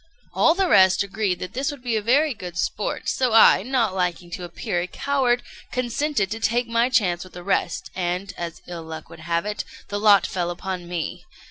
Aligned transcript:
All 0.33 0.55
the 0.55 0.67
rest 0.67 1.03
agreed 1.03 1.37
that 1.41 1.53
this 1.53 1.69
would 1.69 1.83
be 1.83 1.95
very 1.99 2.33
good 2.33 2.57
sport; 2.57 3.07
so 3.07 3.33
I, 3.33 3.61
not 3.61 3.93
liking 3.93 4.31
to 4.31 4.43
appear 4.43 4.81
a 4.81 4.87
coward, 4.87 5.43
consented 5.71 6.31
to 6.31 6.39
take 6.39 6.67
my 6.67 6.89
chance 6.89 7.23
with 7.23 7.33
the 7.33 7.43
rest; 7.43 7.91
and, 7.93 8.33
as 8.35 8.63
ill 8.67 8.81
luck 8.81 9.11
would 9.11 9.19
have 9.19 9.45
it, 9.45 9.63
the 9.89 9.99
lot 9.99 10.25
fell 10.25 10.49
upon 10.49 10.87
me. 10.89 11.23